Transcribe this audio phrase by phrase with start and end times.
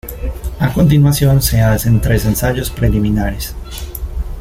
[0.59, 3.53] A continuación se hacen tres ensayos preliminares.